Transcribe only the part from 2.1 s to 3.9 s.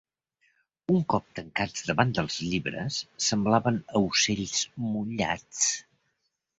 dels llibres, semblaven